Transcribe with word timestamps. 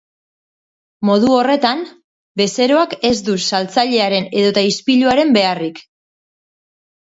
Modu 1.09 1.29
horretan, 1.39 1.83
bezeroak 2.41 2.97
ez 3.11 3.13
du 3.29 3.37
saltzailearen 3.51 4.29
edota 4.43 4.67
ispiluaren 4.73 5.37
beharrik. 5.39 5.87